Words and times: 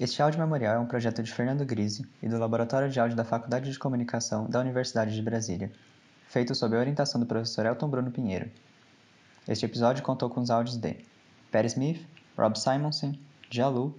Este 0.00 0.22
áudio 0.22 0.40
memorial 0.40 0.76
é 0.76 0.78
um 0.78 0.86
projeto 0.86 1.22
de 1.22 1.30
Fernando 1.30 1.66
Grise 1.66 2.06
e 2.22 2.28
do 2.28 2.38
Laboratório 2.38 2.88
de 2.88 2.98
Áudio 2.98 3.16
da 3.16 3.24
Faculdade 3.24 3.70
de 3.70 3.78
Comunicação 3.78 4.48
da 4.48 4.58
Universidade 4.58 5.14
de 5.14 5.20
Brasília, 5.20 5.70
feito 6.28 6.54
sob 6.54 6.74
a 6.74 6.78
orientação 6.78 7.20
do 7.20 7.26
professor 7.26 7.66
Elton 7.66 7.88
Bruno 7.88 8.10
Pinheiro. 8.10 8.50
Este 9.46 9.66
episódio 9.66 10.02
contou 10.02 10.30
com 10.30 10.40
os 10.40 10.50
áudios 10.50 10.78
de 10.78 10.96
Perry 11.50 11.66
Smith, 11.66 12.06
Rob 12.38 12.58
Simonson, 12.58 13.14
Jalu, 13.50 13.94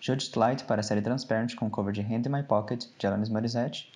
Judith 0.00 0.36
Light 0.36 0.64
para 0.64 0.80
a 0.80 0.84
série 0.84 1.02
Transparent 1.02 1.56
com 1.56 1.68
cover 1.68 1.92
de 1.92 2.02
Hand 2.02 2.22
in 2.26 2.28
My 2.30 2.44
Pocket, 2.44 2.86
de 2.96 3.06
Alanis 3.06 3.28
Morissette, 3.28 3.92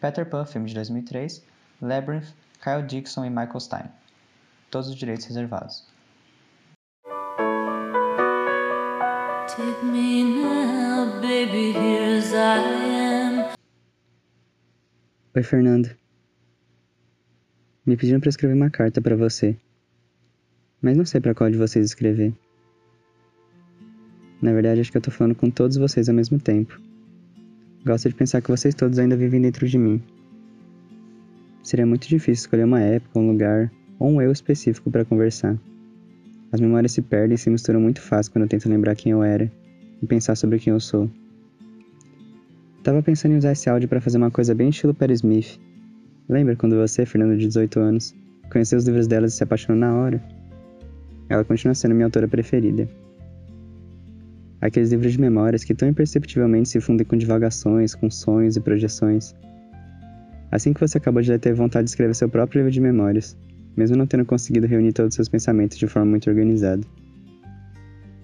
Peter 0.00 0.28
Pan, 0.28 0.44
filme 0.44 0.66
de 0.66 0.74
2003, 0.74 1.44
Labyrinth, 1.80 2.34
Kyle 2.62 2.82
Dixon 2.82 3.24
e 3.24 3.30
Michael 3.30 3.60
Stein. 3.60 3.90
Todos 4.70 4.88
os 4.88 4.96
direitos 4.96 5.26
reservados. 5.26 5.86
Baby, 11.40 11.72
here 11.72 12.18
as 12.18 12.34
I 12.34 12.58
am. 12.58 13.46
Oi, 15.34 15.42
Fernando. 15.42 15.88
Me 17.86 17.96
pediram 17.96 18.20
para 18.20 18.28
escrever 18.28 18.52
uma 18.52 18.68
carta 18.68 19.00
para 19.00 19.16
você. 19.16 19.56
Mas 20.82 20.98
não 20.98 21.06
sei 21.06 21.18
para 21.18 21.34
qual 21.34 21.50
de 21.50 21.56
vocês 21.56 21.86
escrever. 21.86 22.34
Na 24.42 24.52
verdade, 24.52 24.82
acho 24.82 24.92
que 24.92 24.98
eu 24.98 25.00
tô 25.00 25.10
falando 25.10 25.34
com 25.34 25.48
todos 25.48 25.78
vocês 25.78 26.10
ao 26.10 26.14
mesmo 26.14 26.38
tempo. 26.38 26.78
Gosto 27.86 28.10
de 28.10 28.14
pensar 28.14 28.42
que 28.42 28.50
vocês 28.50 28.74
todos 28.74 28.98
ainda 28.98 29.16
vivem 29.16 29.40
dentro 29.40 29.66
de 29.66 29.78
mim. 29.78 30.02
Seria 31.62 31.86
muito 31.86 32.06
difícil 32.06 32.44
escolher 32.44 32.64
uma 32.64 32.80
época, 32.80 33.18
um 33.18 33.26
lugar 33.26 33.72
ou 33.98 34.10
um 34.10 34.20
eu 34.20 34.30
específico 34.30 34.90
para 34.90 35.06
conversar. 35.06 35.58
As 36.52 36.60
memórias 36.60 36.92
se 36.92 37.00
perdem 37.00 37.36
e 37.36 37.38
se 37.38 37.48
misturam 37.48 37.80
muito 37.80 38.02
fácil 38.02 38.30
quando 38.30 38.42
eu 38.42 38.48
tento 38.48 38.68
lembrar 38.68 38.94
quem 38.94 39.12
eu 39.12 39.22
era 39.22 39.50
e 40.02 40.06
pensar 40.06 40.36
sobre 40.36 40.58
quem 40.58 40.74
eu 40.74 40.80
sou. 40.80 41.08
Tava 42.82 43.02
pensando 43.02 43.32
em 43.32 43.36
usar 43.36 43.52
esse 43.52 43.68
áudio 43.68 43.88
para 43.88 44.00
fazer 44.00 44.16
uma 44.16 44.30
coisa 44.30 44.54
bem 44.54 44.70
estilo 44.70 44.94
Perry 44.94 45.12
Smith. 45.12 45.60
Lembra 46.26 46.56
quando 46.56 46.76
você, 46.76 47.04
Fernando 47.04 47.36
de 47.36 47.46
18 47.46 47.78
anos, 47.78 48.14
conheceu 48.50 48.78
os 48.78 48.86
livros 48.86 49.06
dela 49.06 49.26
e 49.26 49.30
se 49.30 49.42
apaixonou 49.42 49.78
na 49.78 49.94
hora? 49.94 50.22
Ela 51.28 51.44
continua 51.44 51.74
sendo 51.74 51.94
minha 51.94 52.06
autora 52.06 52.26
preferida. 52.26 52.88
Aqueles 54.62 54.90
livros 54.90 55.12
de 55.12 55.20
memórias 55.20 55.62
que 55.62 55.74
tão 55.74 55.88
imperceptivelmente 55.88 56.70
se 56.70 56.80
fundem 56.80 57.06
com 57.06 57.16
divagações, 57.16 57.94
com 57.94 58.10
sonhos 58.10 58.56
e 58.56 58.60
projeções. 58.60 59.34
Assim 60.50 60.72
que 60.72 60.80
você 60.80 60.96
acabou 60.96 61.20
de 61.20 61.38
ter 61.38 61.52
vontade 61.52 61.84
de 61.84 61.90
escrever 61.90 62.14
seu 62.14 62.30
próprio 62.30 62.60
livro 62.60 62.72
de 62.72 62.80
memórias, 62.80 63.36
mesmo 63.76 63.96
não 63.96 64.06
tendo 64.06 64.24
conseguido 64.24 64.66
reunir 64.66 64.92
todos 64.92 65.10
os 65.10 65.16
seus 65.16 65.28
pensamentos 65.28 65.76
de 65.76 65.86
forma 65.86 66.10
muito 66.10 66.30
organizada. 66.30 66.82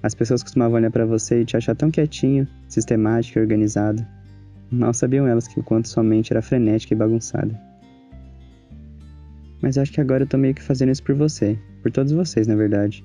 As 0.02 0.14
pessoas 0.14 0.42
costumavam 0.42 0.76
olhar 0.76 0.90
para 0.90 1.04
você 1.04 1.42
e 1.42 1.44
te 1.44 1.56
achar 1.56 1.74
tão 1.74 1.90
quietinho, 1.90 2.48
sistemático 2.68 3.38
e 3.38 3.42
organizado. 3.42 4.04
Mal 4.70 4.92
sabiam 4.92 5.26
elas 5.26 5.46
que 5.46 5.60
o 5.60 5.62
quanto 5.62 5.88
sua 5.88 6.02
mente 6.02 6.32
era 6.32 6.42
frenética 6.42 6.92
e 6.92 6.96
bagunçada. 6.96 7.58
Mas 9.62 9.78
acho 9.78 9.92
que 9.92 10.00
agora 10.00 10.24
eu 10.24 10.26
tô 10.26 10.36
meio 10.36 10.54
que 10.54 10.62
fazendo 10.62 10.90
isso 10.90 11.02
por 11.02 11.14
você, 11.14 11.58
por 11.82 11.90
todos 11.90 12.12
vocês, 12.12 12.46
na 12.46 12.56
verdade. 12.56 13.04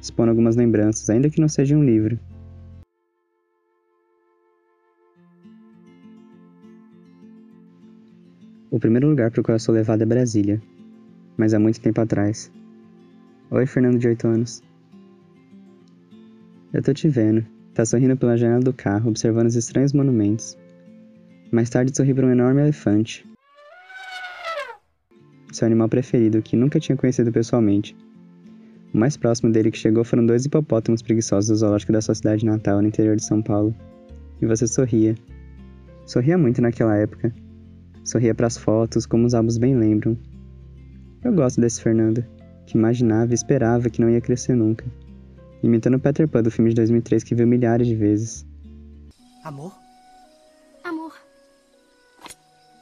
Expondo 0.00 0.30
algumas 0.30 0.56
lembranças, 0.56 1.08
ainda 1.08 1.30
que 1.30 1.40
não 1.40 1.48
seja 1.48 1.76
um 1.76 1.84
livro. 1.84 2.18
O 8.70 8.80
primeiro 8.80 9.08
lugar 9.08 9.30
para 9.30 9.40
o 9.40 9.44
qual 9.44 9.54
eu 9.54 9.60
sou 9.60 9.74
levado 9.74 10.02
é 10.02 10.06
Brasília, 10.06 10.60
mas 11.36 11.54
há 11.54 11.58
muito 11.58 11.80
tempo 11.80 12.00
atrás. 12.00 12.50
Oi, 13.50 13.66
Fernando 13.66 13.98
de 13.98 14.08
8 14.08 14.26
anos. 14.26 14.62
Eu 16.72 16.82
tô 16.82 16.92
te 16.94 17.06
vendo. 17.08 17.46
Tá 17.74 17.84
sorrindo 17.84 18.16
pela 18.16 18.36
janela 18.36 18.62
do 18.62 18.72
carro, 18.72 19.10
observando 19.10 19.46
os 19.46 19.56
estranhos 19.56 19.92
monumentos. 19.92 20.56
Mais 21.52 21.68
tarde 21.68 21.94
sorri 21.94 22.14
para 22.14 22.26
um 22.26 22.30
enorme 22.30 22.62
elefante. 22.62 23.26
Seu 25.52 25.66
animal 25.66 25.86
preferido, 25.86 26.40
que 26.40 26.56
nunca 26.56 26.80
tinha 26.80 26.96
conhecido 26.96 27.30
pessoalmente. 27.30 27.94
O 28.94 28.96
mais 28.96 29.18
próximo 29.18 29.52
dele 29.52 29.70
que 29.70 29.76
chegou 29.76 30.02
foram 30.02 30.24
dois 30.24 30.46
hipopótamos 30.46 31.02
preguiçosos 31.02 31.50
do 31.50 31.56
zoológico 31.56 31.92
da 31.92 32.00
sua 32.00 32.14
cidade 32.14 32.46
natal, 32.46 32.80
no 32.80 32.88
interior 32.88 33.16
de 33.16 33.24
São 33.24 33.42
Paulo. 33.42 33.76
E 34.40 34.46
você 34.46 34.66
sorria. 34.66 35.14
Sorria 36.06 36.38
muito 36.38 36.62
naquela 36.62 36.96
época. 36.96 37.34
Sorria 38.02 38.34
para 38.34 38.46
as 38.46 38.56
fotos, 38.56 39.04
como 39.04 39.26
os 39.26 39.34
álbuns 39.34 39.58
bem 39.58 39.76
lembram. 39.76 40.16
Eu 41.22 41.34
gosto 41.34 41.60
desse 41.60 41.82
Fernando, 41.82 42.24
que 42.64 42.78
imaginava 42.78 43.30
e 43.30 43.34
esperava 43.34 43.90
que 43.90 44.00
não 44.00 44.08
ia 44.08 44.22
crescer 44.22 44.54
nunca. 44.56 44.86
Imitando 45.62 45.98
Peter 45.98 46.26
Pan 46.26 46.42
do 46.42 46.50
filme 46.50 46.70
de 46.70 46.76
2003 46.76 47.22
que 47.22 47.34
viu 47.34 47.46
milhares 47.46 47.86
de 47.86 47.94
vezes. 47.94 48.46
Amor, 49.44 49.81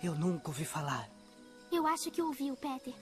Eu 0.03 0.15
nunca 0.15 0.49
ouvi 0.49 0.65
falar. 0.65 1.07
eu 1.71 1.87
acho 1.87 2.11
que 2.11 2.23
ouvi 2.23 2.51
o 2.51 2.57
Peter. 2.57 2.95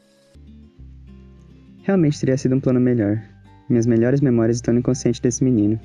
Realmente 1.85 2.19
teria 2.19 2.37
sido 2.37 2.57
um 2.57 2.61
plano 2.61 2.81
melhor. 2.81 3.23
Minhas 3.69 3.87
melhores 3.87 4.21
memórias 4.21 4.57
estão 4.57 4.75
no 4.75 4.81
inconsciente 4.81 5.23
desse 5.23 5.45
menino, 5.45 5.79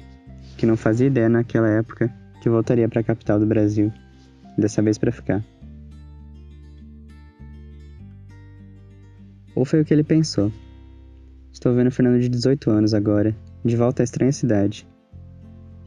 que 0.58 0.66
não 0.66 0.76
fazia 0.76 1.08
ideia 1.08 1.30
naquela 1.30 1.70
época 1.70 2.12
que 2.42 2.50
voltaria 2.50 2.90
para 2.90 3.02
a 3.02 3.04
capital 3.04 3.40
do 3.40 3.46
Brasil, 3.46 3.94
dessa 4.58 4.82
vez 4.82 4.98
para 4.98 5.12
ficar. 5.12 5.44
Ou 9.56 9.66
foi 9.66 9.82
o 9.82 9.86
que 9.86 9.94
ele 9.94 10.04
pensou. 10.04 10.52
Estou 11.52 11.76
vendo 11.76 11.88
o 11.88 11.92
Fernando 11.92 12.20
de 12.20 12.28
18 12.28 12.72
anos 12.72 12.94
agora, 12.94 13.36
de 13.64 13.78
volta 13.78 14.02
à 14.02 14.04
estranha 14.04 14.32
cidade. 14.32 14.88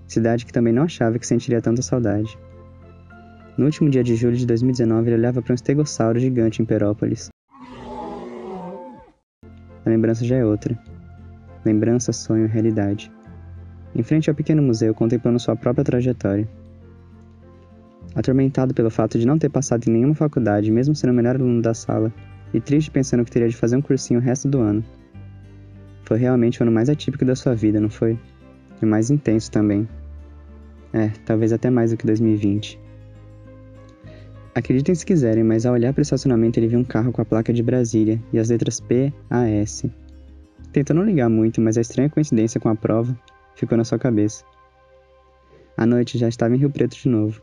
Cidade 0.07 0.47
que 0.47 0.53
também 0.53 0.73
não 0.73 0.85
achava 0.85 1.19
que 1.19 1.27
sentiria 1.27 1.61
tanta 1.61 1.83
saudade. 1.83 2.39
No 3.57 3.65
último 3.65 3.89
dia 3.89 4.05
de 4.05 4.15
julho 4.15 4.37
de 4.37 4.47
2019, 4.47 5.09
ele 5.09 5.17
olhava 5.17 5.41
para 5.41 5.53
um 5.53 5.55
estegossauro 5.55 6.19
gigante 6.19 6.61
em 6.61 6.65
Perópolis. 6.67 7.31
A 9.85 9.89
lembrança 9.89 10.27
já 10.27 10.37
é 10.37 10.45
outra. 10.45 10.79
Lembrança, 11.65 12.13
sonho, 12.13 12.47
realidade. 12.47 13.11
Em 13.95 14.03
frente 14.03 14.29
ao 14.29 14.37
pequeno 14.37 14.63
museu, 14.63 14.95
contemplando 14.95 15.41
sua 15.41 15.57
própria 15.57 15.85
trajetória. 15.85 16.47
Atormentado 18.15 18.75
pelo 18.75 18.91
fato 18.91 19.19
de 19.19 19.27
não 19.27 19.39
ter 19.39 19.49
passado 19.49 19.89
em 19.89 19.93
nenhuma 19.93 20.15
faculdade, 20.15 20.71
mesmo 20.71 20.95
sendo 20.95 21.11
o 21.11 21.15
melhor 21.15 21.37
aluno 21.37 21.63
da 21.63 21.73
sala, 21.73 22.13
e 22.53 22.61
triste 22.61 22.91
pensando 22.91 23.25
que 23.25 23.31
teria 23.31 23.49
de 23.49 23.57
fazer 23.57 23.77
um 23.77 23.83
cursinho 23.83 24.21
o 24.21 24.23
resto 24.23 24.49
do 24.49 24.61
ano. 24.61 24.85
Foi 26.05 26.19
realmente 26.19 26.61
o 26.61 26.63
ano 26.63 26.73
mais 26.73 26.91
atípico 26.91 27.25
da 27.25 27.35
sua 27.35 27.55
vida, 27.55 27.81
não 27.81 27.89
foi? 27.89 28.19
E 28.83 28.87
mais 28.87 29.11
intenso 29.11 29.51
também. 29.51 29.89
É, 30.93 31.09
talvez 31.25 31.55
até 31.55 31.71
mais 31.71 31.91
do 31.91 31.97
que 31.97 32.07
2020. 32.07 32.86
Acreditem 34.57 34.95
se 34.95 35.05
quiserem, 35.05 35.45
mas 35.45 35.67
ao 35.67 35.75
olhar 35.75 35.93
para 35.93 36.01
o 36.01 36.03
estacionamento 36.03 36.59
ele 36.59 36.67
viu 36.67 36.79
um 36.79 36.85
carro 36.85 37.13
com 37.13 37.21
a 37.21 37.27
placa 37.27 37.53
de 37.53 37.63
Brasília 37.63 38.19
e 38.33 38.39
as 38.39 38.49
letras 38.49 38.81
P, 38.81 39.13
A, 39.29 39.47
S. 39.47 39.93
Tentou 40.73 40.97
não 40.97 41.05
ligar 41.05 41.29
muito, 41.29 41.61
mas 41.61 41.77
a 41.77 41.83
estranha 41.83 42.09
coincidência 42.09 42.59
com 42.59 42.71
a 42.71 42.75
prova 42.75 43.15
ficou 43.55 43.77
na 43.77 43.85
sua 43.85 43.99
cabeça. 43.99 44.47
A 45.77 45.85
noite 45.85 46.17
já 46.17 46.27
estava 46.27 46.55
em 46.55 46.59
Rio 46.59 46.71
Preto 46.71 46.97
de 46.97 47.07
novo. 47.07 47.39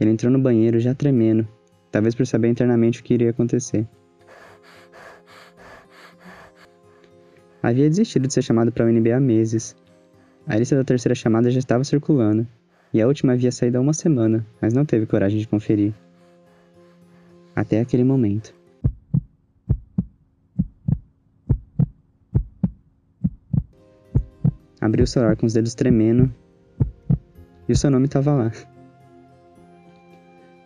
Ele 0.00 0.10
entrou 0.10 0.32
no 0.32 0.40
banheiro 0.40 0.80
já 0.80 0.92
tremendo, 0.92 1.46
talvez 1.92 2.16
por 2.16 2.26
saber 2.26 2.48
internamente 2.48 3.00
o 3.00 3.04
que 3.04 3.14
iria 3.14 3.30
acontecer. 3.30 3.86
Havia 7.62 7.88
desistido 7.88 8.26
de 8.26 8.34
ser 8.34 8.42
chamado 8.42 8.72
para 8.72 8.84
a 8.84 8.88
UNB 8.88 9.12
há 9.12 9.20
meses. 9.20 9.76
A 10.48 10.56
lista 10.56 10.74
da 10.74 10.82
terceira 10.82 11.14
chamada 11.14 11.48
já 11.48 11.60
estava 11.60 11.84
circulando, 11.84 12.44
e 12.92 13.00
a 13.00 13.06
última 13.06 13.34
havia 13.34 13.52
saído 13.52 13.78
há 13.78 13.80
uma 13.80 13.92
semana, 13.92 14.44
mas 14.60 14.74
não 14.74 14.84
teve 14.84 15.06
coragem 15.06 15.38
de 15.38 15.46
conferir. 15.46 15.94
Até 17.58 17.80
aquele 17.80 18.04
momento. 18.04 18.54
Abriu 24.80 25.02
o 25.02 25.06
celular 25.08 25.36
com 25.36 25.44
os 25.44 25.54
dedos 25.54 25.74
tremendo 25.74 26.32
e 27.68 27.72
o 27.72 27.76
seu 27.76 27.90
nome 27.90 28.06
estava 28.06 28.32
lá. 28.32 28.52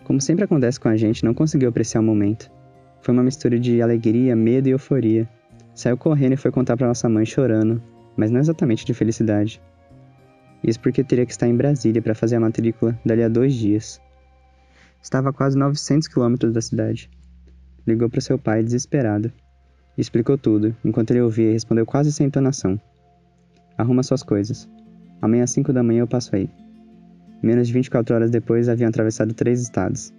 Como 0.04 0.20
sempre 0.20 0.44
acontece 0.44 0.78
com 0.78 0.88
a 0.88 0.94
gente, 0.94 1.24
não 1.24 1.32
conseguiu 1.32 1.70
apreciar 1.70 2.02
o 2.02 2.04
momento. 2.04 2.50
Foi 3.00 3.14
uma 3.14 3.22
mistura 3.22 3.58
de 3.58 3.80
alegria, 3.80 4.36
medo 4.36 4.68
e 4.68 4.72
euforia. 4.72 5.26
Saiu 5.74 5.96
correndo 5.96 6.34
e 6.34 6.36
foi 6.36 6.50
contar 6.50 6.76
para 6.76 6.88
nossa 6.88 7.08
mãe 7.08 7.24
chorando, 7.24 7.82
mas 8.18 8.30
não 8.30 8.38
exatamente 8.38 8.84
de 8.84 8.92
felicidade. 8.92 9.62
Isso 10.62 10.78
porque 10.78 11.02
teria 11.02 11.24
que 11.24 11.32
estar 11.32 11.48
em 11.48 11.56
Brasília 11.56 12.02
para 12.02 12.14
fazer 12.14 12.36
a 12.36 12.40
matrícula 12.40 13.00
dali 13.02 13.22
a 13.22 13.28
dois 13.28 13.54
dias. 13.54 13.98
Estava 15.02 15.30
a 15.30 15.32
quase 15.32 15.58
900 15.58 16.06
quilômetros 16.08 16.52
da 16.52 16.60
cidade. 16.60 17.10
Ligou 17.86 18.08
para 18.08 18.20
seu 18.20 18.38
pai 18.38 18.62
desesperado. 18.62 19.32
Explicou 19.98 20.38
tudo, 20.38 20.74
enquanto 20.84 21.10
ele 21.10 21.20
ouvia 21.20 21.50
e 21.50 21.52
respondeu 21.52 21.84
quase 21.84 22.12
sem 22.12 22.26
entonação. 22.26 22.80
Arruma 23.76 24.02
suas 24.02 24.22
coisas. 24.22 24.68
Amanhã 25.20 25.44
às 25.44 25.50
5 25.50 25.72
da 25.72 25.82
manhã 25.82 26.00
eu 26.00 26.06
passo 26.06 26.34
aí. 26.34 26.48
Menos 27.42 27.66
de 27.66 27.72
24 27.74 28.14
horas 28.14 28.30
depois 28.30 28.68
haviam 28.68 28.88
atravessado 28.88 29.34
três 29.34 29.60
estados. 29.60 30.14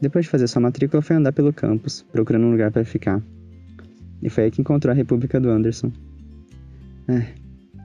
Depois 0.00 0.24
de 0.24 0.30
fazer 0.30 0.46
sua 0.46 0.62
matrícula, 0.62 1.02
foi 1.02 1.16
andar 1.16 1.32
pelo 1.32 1.52
campus, 1.52 2.02
procurando 2.10 2.46
um 2.46 2.50
lugar 2.52 2.70
para 2.70 2.84
ficar. 2.84 3.20
E 4.22 4.30
foi 4.30 4.44
aí 4.44 4.50
que 4.50 4.60
encontrou 4.60 4.92
a 4.92 4.94
República 4.94 5.40
do 5.40 5.50
Anderson. 5.50 5.92
É, 7.08 7.34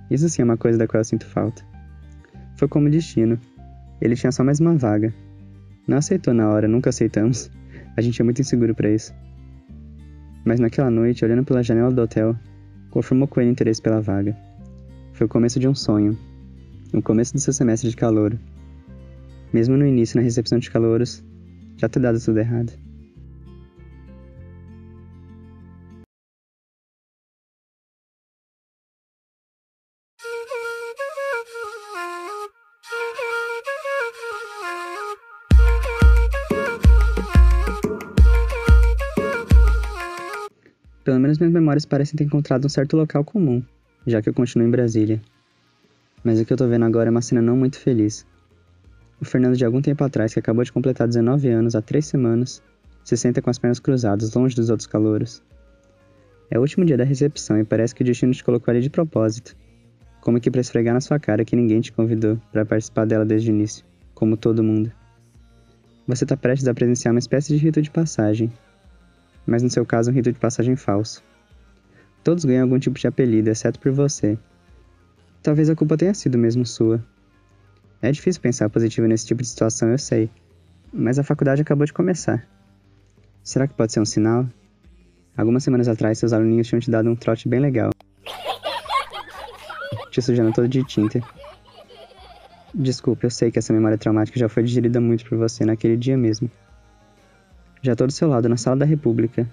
isso 0.10 0.28
sim 0.30 0.42
é 0.42 0.46
uma 0.46 0.58
coisa 0.58 0.78
da 0.78 0.88
qual 0.88 1.02
eu 1.02 1.06
sinto 1.06 1.26
falta. 1.26 1.64
Foi 2.56 2.68
como 2.68 2.90
destino. 2.90 3.40
Ele 4.04 4.18
tinha 4.18 4.34
só 4.34 4.44
mais 4.44 4.60
uma 4.60 4.76
vaga. 4.76 5.14
Não 5.88 5.98
aceitou 5.98 6.34
na 6.34 6.50
hora, 6.50 6.68
nunca 6.68 6.90
aceitamos. 6.90 7.50
A 7.96 8.02
gente 8.02 8.22
é 8.22 8.26
muito 8.26 8.42
inseguro 8.42 8.76
para 8.76 8.92
isso. 8.92 9.14
Mas 10.44 10.60
naquela 10.60 10.92
noite, 10.92 11.24
olhando 11.24 11.46
pela 11.46 11.64
janela 11.64 11.90
do 11.90 12.02
hotel, 12.02 12.36
confirmou 12.90 13.30
com 13.30 13.40
ele 13.40 13.52
interesse 13.52 13.82
pela 13.82 14.02
vaga. 14.02 14.36
Foi 15.14 15.26
o 15.26 15.30
começo 15.30 15.58
de 15.58 15.70
um 15.70 15.74
sonho. 15.74 16.18
O 16.94 17.02
começo 17.02 17.34
do 17.34 17.40
seu 17.40 17.54
semestre 17.54 17.90
de 17.90 17.96
calor. 17.96 18.38
Mesmo 19.54 19.78
no 19.78 19.88
início, 19.88 20.18
na 20.18 20.22
recepção 20.22 20.60
de 20.60 20.70
calouros, 20.70 21.24
já 21.78 21.88
ter 21.88 22.02
dado 22.02 22.20
tudo 22.20 22.40
errado. 22.40 22.74
Menos 41.40 41.54
minhas 41.54 41.54
memórias 41.54 41.86
parecem 41.86 42.16
ter 42.16 42.24
encontrado 42.24 42.66
um 42.66 42.70
certo 42.70 42.98
local 42.98 43.24
comum, 43.24 43.64
já 44.06 44.22
que 44.22 44.30
eu 44.30 44.34
continuo 44.34 44.68
em 44.68 44.72
Brasília. 44.72 45.22
Mas 46.24 46.40
o 46.40 46.46
que 46.46 46.54
eu 46.54 46.58
tô 46.58 46.68
vendo 46.68 46.86
agora 46.86 47.10
é 47.10 47.12
uma 47.12 47.22
cena 47.22 47.42
não 47.42 47.56
muito 47.56 47.80
feliz. 47.80 48.26
O 49.20 49.26
Fernando 49.26 49.56
de 49.56 49.66
algum 49.66 49.82
tempo 49.82 50.04
atrás, 50.04 50.34
que 50.34 50.40
acabou 50.40 50.64
de 50.64 50.72
completar 50.72 51.08
19 51.08 51.48
anos 51.50 51.76
há 51.76 51.82
três 51.82 52.06
semanas, 52.06 52.62
se 53.04 53.18
senta 53.18 53.42
com 53.42 53.50
as 53.50 53.60
pernas 53.60 53.80
cruzadas, 53.80 54.34
longe 54.34 54.56
dos 54.56 54.70
outros 54.70 54.88
calouros. 54.88 55.44
É 56.50 56.58
o 56.58 56.62
último 56.62 56.86
dia 56.86 56.98
da 56.98 57.04
recepção 57.04 57.60
e 57.60 57.64
parece 57.64 57.96
que 57.96 58.04
o 58.04 58.06
destino 58.06 58.34
te 58.34 58.44
colocou 58.44 58.72
ali 58.72 58.82
de 58.82 58.90
propósito. 58.90 59.56
Como 60.22 60.40
que 60.40 60.52
pra 60.52 60.62
esfregar 60.62 60.94
na 60.94 61.02
sua 61.02 61.20
cara 61.20 61.44
que 61.44 61.56
ninguém 61.56 61.82
te 61.82 61.92
convidou 61.92 62.40
para 62.52 62.66
participar 62.66 63.06
dela 63.06 63.26
desde 63.26 63.50
o 63.50 63.54
início, 63.54 63.86
como 64.14 64.38
todo 64.38 64.64
mundo. 64.64 64.92
Você 66.08 66.26
tá 66.26 66.38
prestes 66.38 66.68
a 66.68 66.74
presenciar 66.74 67.14
uma 67.14 67.20
espécie 67.20 67.54
de 67.54 67.64
rito 67.64 67.82
de 67.82 67.90
passagem, 67.90 68.52
mas 69.46 69.64
no 69.64 69.70
seu 69.70 69.86
caso 69.86 70.12
um 70.12 70.14
rito 70.14 70.32
de 70.32 70.40
passagem 70.40 70.76
falso. 70.76 71.24
Todos 72.24 72.46
ganham 72.46 72.64
algum 72.64 72.80
tipo 72.80 72.98
de 72.98 73.08
apelido, 73.08 73.50
exceto 73.50 73.80
por 73.80 73.92
você. 73.92 74.38
Talvez 75.42 75.70
a 75.70 75.76
culpa 75.76 75.98
tenha 75.98 76.14
sido 76.14 76.38
mesmo 76.38 76.66
sua. 76.66 77.04
É 78.02 78.12
difícil 78.12 78.42
pensar 78.42 78.70
positivo 78.70 79.08
nesse 79.08 79.26
tipo 79.26 79.42
de 79.42 79.48
situação, 79.48 79.90
eu 79.90 79.98
sei. 79.98 80.30
Mas 80.92 81.20
a 81.20 81.24
faculdade 81.24 81.62
acabou 81.62 81.86
de 81.86 81.94
começar. 81.94 82.48
Será 83.44 83.68
que 83.68 83.74
pode 83.74 83.92
ser 83.92 84.00
um 84.00 84.06
sinal? 84.06 84.48
Algumas 85.36 85.64
semanas 85.64 85.88
atrás, 85.88 86.18
seus 86.18 86.32
aluninhos 86.32 86.68
tinham 86.68 86.80
te 86.80 86.90
dado 86.90 87.10
um 87.10 87.16
trote 87.16 87.50
bem 87.50 87.60
legal. 87.60 87.92
Te 90.12 90.22
sujando 90.22 90.54
todo 90.54 90.68
de 90.68 90.84
tinta. 90.84 91.20
Desculpe, 92.74 93.26
eu 93.26 93.30
sei 93.30 93.52
que 93.52 93.60
essa 93.60 93.74
memória 93.74 93.98
traumática 93.98 94.40
já 94.40 94.48
foi 94.48 94.64
digerida 94.64 95.02
muito 95.02 95.28
por 95.28 95.38
você 95.38 95.66
naquele 95.66 95.98
dia 95.98 96.18
mesmo. 96.18 96.50
Já 97.84 97.92
estou 97.92 98.08
do 98.08 98.14
seu 98.14 98.30
lado 98.30 98.48
na 98.48 98.56
Sala 98.56 98.78
da 98.78 98.86
República. 98.86 99.46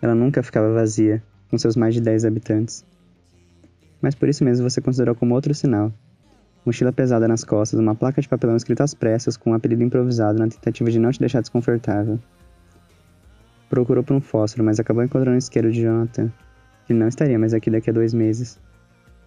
Ela 0.00 0.14
nunca 0.14 0.40
ficava 0.40 0.72
vazia, 0.72 1.20
com 1.50 1.58
seus 1.58 1.74
mais 1.74 1.92
de 1.92 2.00
10 2.00 2.24
habitantes. 2.24 2.84
Mas 4.00 4.14
por 4.14 4.28
isso 4.28 4.44
mesmo 4.44 4.70
você 4.70 4.80
considerou 4.80 5.16
como 5.16 5.34
outro 5.34 5.52
sinal. 5.52 5.92
Mochila 6.64 6.92
pesada 6.92 7.26
nas 7.26 7.42
costas, 7.42 7.80
uma 7.80 7.96
placa 7.96 8.22
de 8.22 8.28
papelão 8.28 8.54
escrita 8.54 8.84
às 8.84 8.94
pressas 8.94 9.36
com 9.36 9.50
um 9.50 9.54
apelido 9.54 9.82
improvisado 9.82 10.38
na 10.38 10.46
tentativa 10.46 10.92
de 10.92 11.00
não 11.00 11.10
te 11.10 11.18
deixar 11.18 11.40
desconfortável. 11.40 12.20
Procurou 13.68 14.04
por 14.04 14.14
um 14.14 14.20
fósforo, 14.20 14.62
mas 14.62 14.78
acabou 14.78 15.02
encontrando 15.02 15.34
um 15.34 15.38
isqueiro 15.38 15.72
de 15.72 15.82
Jonathan. 15.82 16.30
Ele 16.88 17.00
não 17.00 17.08
estaria 17.08 17.36
mais 17.36 17.52
aqui 17.52 17.68
daqui 17.68 17.90
a 17.90 17.92
dois 17.92 18.14
meses. 18.14 18.60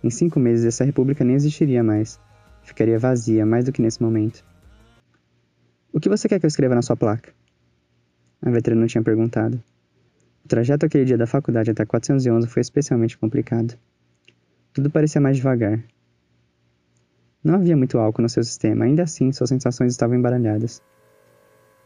Em 0.02 0.10
cinco 0.10 0.40
meses 0.40 0.66
essa 0.66 0.86
república 0.86 1.26
nem 1.26 1.36
existiria 1.36 1.84
mais. 1.84 2.22
Ficaria 2.64 2.98
vazia, 2.98 3.46
mais 3.46 3.66
do 3.66 3.74
que 3.74 3.82
nesse 3.82 4.02
momento. 4.02 4.46
O 5.92 6.00
que 6.00 6.08
você 6.08 6.30
quer 6.30 6.40
que 6.40 6.46
eu 6.46 6.48
escreva 6.48 6.74
na 6.74 6.82
sua 6.82 6.96
placa? 6.96 7.34
A 8.42 8.50
veterana 8.50 8.88
tinha 8.88 9.04
perguntado. 9.04 9.62
O 10.44 10.48
trajeto 10.48 10.86
aquele 10.86 11.06
dia 11.06 11.18
da 11.18 11.26
faculdade 11.26 11.72
até 11.72 11.86
411 11.86 12.48
foi 12.48 12.62
especialmente 12.62 13.18
complicado. 13.18 13.78
Tudo 14.74 14.92
parecia 14.92 15.20
mais 15.20 15.38
devagar. 15.38 15.84
Não 17.44 17.56
havia 17.56 17.78
muito 17.78 17.98
álcool 17.98 18.22
no 18.22 18.30
seu 18.30 18.44
sistema, 18.44 18.86
ainda 18.86 19.04
assim 19.04 19.32
suas 19.32 19.50
sensações 19.50 19.92
estavam 19.92 20.16
embaralhadas. 20.16 20.82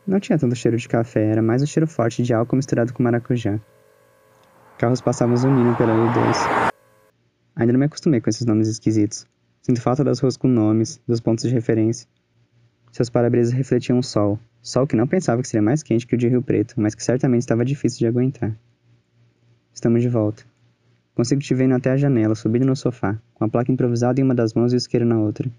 Não 0.07 0.19
tinha 0.19 0.39
tanto 0.39 0.55
cheiro 0.55 0.77
de 0.77 0.87
café, 0.87 1.25
era 1.25 1.41
mais 1.41 1.61
o 1.61 1.67
cheiro 1.67 1.87
forte 1.87 2.23
de 2.23 2.33
álcool 2.33 2.55
misturado 2.55 2.93
com 2.93 3.03
maracujá. 3.03 3.59
Carros 4.77 5.01
passavam 5.01 5.37
zunindo 5.37 5.75
pela 5.77 5.93
L2. 5.93 6.71
Ainda 7.55 7.73
não 7.73 7.79
me 7.79 7.85
acostumei 7.85 8.21
com 8.21 8.29
esses 8.29 8.45
nomes 8.45 8.67
esquisitos. 8.67 9.27
Sinto 9.61 9.81
falta 9.81 10.03
das 10.03 10.19
ruas 10.19 10.37
com 10.37 10.47
nomes, 10.47 11.01
dos 11.07 11.19
pontos 11.19 11.43
de 11.43 11.53
referência. 11.53 12.07
Seus 12.91 13.09
para-brisas 13.09 13.53
refletiam 13.53 13.99
o 13.99 14.03
sol, 14.03 14.39
Sol 14.61 14.85
que 14.85 14.95
não 14.95 15.07
pensava 15.07 15.41
que 15.41 15.47
seria 15.47 15.61
mais 15.61 15.81
quente 15.81 16.05
que 16.05 16.15
o 16.15 16.17
de 16.17 16.27
Rio 16.27 16.41
Preto, 16.41 16.75
mas 16.77 16.93
que 16.93 17.03
certamente 17.03 17.41
estava 17.41 17.63
difícil 17.63 17.99
de 17.99 18.07
aguentar. 18.07 18.55
Estamos 19.73 20.01
de 20.01 20.09
volta. 20.09 20.43
Consigo 21.15 21.41
te 21.41 21.53
ver 21.53 21.71
até 21.71 21.91
a 21.91 21.97
janela, 21.97 22.35
subindo 22.35 22.65
no 22.65 22.75
sofá, 22.75 23.17
com 23.33 23.45
a 23.45 23.49
placa 23.49 23.71
improvisada 23.71 24.19
em 24.19 24.23
uma 24.23 24.35
das 24.35 24.53
mãos 24.53 24.73
e 24.73 24.75
o 24.75 24.77
isqueiro 24.77 25.05
na 25.05 25.19
outra. 25.19 25.49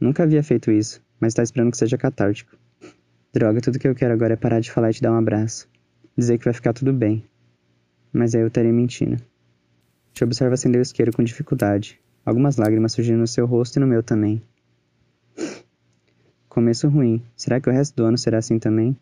Nunca 0.00 0.24
havia 0.24 0.42
feito 0.42 0.70
isso, 0.70 1.00
mas 1.20 1.30
está 1.30 1.42
esperando 1.42 1.70
que 1.70 1.76
seja 1.76 1.96
catártico. 1.96 2.56
Droga, 3.32 3.60
tudo 3.60 3.78
que 3.78 3.86
eu 3.86 3.94
quero 3.94 4.14
agora 4.14 4.34
é 4.34 4.36
parar 4.36 4.60
de 4.60 4.70
falar 4.70 4.90
e 4.90 4.94
te 4.94 5.02
dar 5.02 5.12
um 5.12 5.18
abraço. 5.18 5.68
Dizer 6.16 6.38
que 6.38 6.44
vai 6.44 6.54
ficar 6.54 6.72
tudo 6.72 6.92
bem. 6.92 7.24
Mas 8.12 8.34
aí 8.34 8.42
eu 8.42 8.48
estaria 8.48 8.72
mentindo. 8.72 9.16
Te 10.12 10.24
observo 10.24 10.54
acender 10.54 10.80
o 10.80 10.82
isqueiro 10.82 11.12
com 11.12 11.22
dificuldade, 11.22 12.00
algumas 12.24 12.56
lágrimas 12.56 12.92
surgindo 12.92 13.18
no 13.18 13.26
seu 13.26 13.46
rosto 13.46 13.76
e 13.76 13.80
no 13.80 13.86
meu 13.86 14.02
também. 14.02 14.42
Começo 16.56 16.88
ruim. 16.88 17.22
Será 17.36 17.60
que 17.60 17.68
o 17.68 17.72
resto 17.72 17.94
do 17.94 18.04
ano 18.06 18.16
será 18.16 18.38
assim 18.38 18.58
também? 18.58 18.96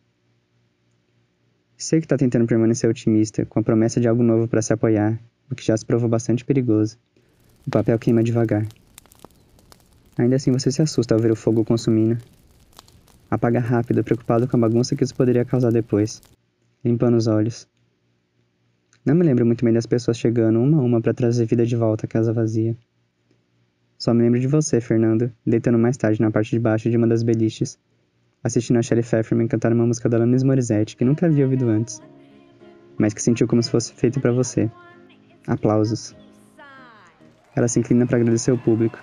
Sei 1.77 2.01
que 2.01 2.05
está 2.05 2.17
tentando 2.17 2.49
permanecer 2.49 2.91
otimista, 2.91 3.47
com 3.47 3.61
a 3.61 3.63
promessa 3.63 4.01
de 4.01 4.09
algo 4.09 4.25
novo 4.25 4.49
para 4.49 4.61
se 4.61 4.73
apoiar, 4.73 5.21
o 5.49 5.55
que 5.55 5.65
já 5.65 5.77
se 5.77 5.87
provou 5.87 6.09
bastante 6.09 6.45
perigoso. 6.45 6.99
O 7.65 7.71
papel 7.71 7.97
queima 7.97 8.25
devagar. 8.25 8.67
Ainda 10.19 10.35
assim 10.35 10.51
você 10.51 10.73
se 10.73 10.83
assusta 10.83 11.15
ao 11.15 11.21
ver 11.21 11.31
o 11.31 11.37
fogo 11.37 11.65
consumindo. 11.65 12.19
Apaga 13.31 13.61
rápido, 13.61 14.03
preocupado 14.03 14.49
com 14.49 14.57
a 14.57 14.61
bagunça 14.61 14.97
que 14.97 15.05
isso 15.05 15.15
poderia 15.15 15.45
causar 15.45 15.71
depois, 15.71 16.21
limpando 16.85 17.17
os 17.17 17.29
olhos. 17.29 17.69
Não 19.05 19.15
me 19.15 19.23
lembro 19.23 19.47
muito 19.47 19.65
bem 19.65 19.73
das 19.73 19.87
pessoas 19.87 20.19
chegando 20.19 20.59
uma 20.59 20.79
a 20.79 20.83
uma 20.83 21.01
para 21.01 21.15
trazer 21.15 21.47
vida 21.47 21.65
de 21.65 21.77
volta 21.77 22.05
à 22.05 22.09
casa 22.09 22.33
vazia. 22.33 22.77
Só 24.05 24.13
me 24.13 24.23
lembro 24.23 24.39
de 24.39 24.47
você, 24.47 24.83
Fernando, 24.83 25.33
deitando 25.47 25.79
mais 25.79 25.97
tarde 25.97 26.21
na 26.21 26.31
parte 26.31 26.51
de 26.51 26.59
baixo 26.59 26.91
de 26.91 26.97
uma 26.99 27.07
das 27.07 27.23
beliches, 27.23 27.79
assistindo 28.43 28.79
a 28.79 28.83
Shelley 28.83 29.03
Pfefferman 29.03 29.49
cantar 29.49 29.73
uma 29.73 29.87
música 29.87 30.11
da 30.11 30.19
Alanis 30.19 30.43
Morissette 30.43 30.95
que 30.95 31.07
nunca 31.07 31.25
havia 31.25 31.43
ouvido 31.43 31.71
antes, 31.71 32.03
mas 32.99 33.15
que 33.15 33.23
sentiu 33.23 33.49
como 33.49 33.63
se 33.63 33.71
fosse 33.71 33.95
feita 33.95 34.21
para 34.21 34.31
você. 34.31 34.71
Aplausos. 35.47 36.15
Ela 37.57 37.67
se 37.67 37.79
inclina 37.79 38.07
para 38.07 38.19
agradecer 38.19 38.53
o 38.53 38.59
público. 38.59 38.99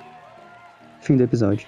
Fim 1.02 1.18
do 1.18 1.24
episódio. 1.24 1.68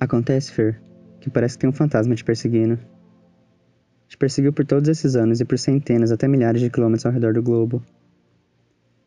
Acontece, 0.00 0.50
Fer, 0.50 0.82
que 1.20 1.30
parece 1.30 1.56
que 1.56 1.60
tem 1.60 1.70
um 1.70 1.72
fantasma 1.72 2.16
te 2.16 2.24
perseguindo. 2.24 2.97
Te 4.08 4.16
perseguiu 4.16 4.54
por 4.54 4.64
todos 4.64 4.88
esses 4.88 5.14
anos 5.14 5.38
e 5.38 5.44
por 5.44 5.58
centenas 5.58 6.10
até 6.10 6.26
milhares 6.26 6.62
de 6.62 6.70
quilômetros 6.70 7.04
ao 7.04 7.12
redor 7.12 7.34
do 7.34 7.42
globo. 7.42 7.82